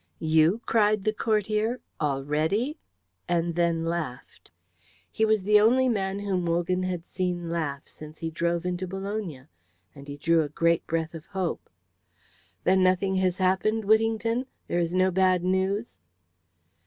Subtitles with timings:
[0.17, 1.79] "You?" cried the courtier.
[2.01, 2.79] "Already?"
[3.29, 4.49] and then laughed.
[5.11, 9.45] He was the only man whom Wogan had seen laugh since he drove into Bologna,
[9.93, 11.69] and he drew a great breath of hope.
[12.63, 14.47] "Then nothing has happened, Whittington?
[14.67, 15.99] There is no bad news?"